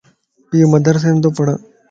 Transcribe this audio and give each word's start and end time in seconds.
ايو 0.53 0.67
مدرسيم 0.73 1.15
تو 1.23 1.29
پڙھه 1.37 1.55